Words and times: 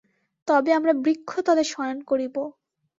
তবে 0.47 0.71
আমরা 0.73 0.93
বৃক্ষতলে 1.03 1.63
শয়ন 1.71 1.97
করিব। 2.03 2.35